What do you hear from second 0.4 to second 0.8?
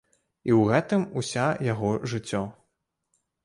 І ў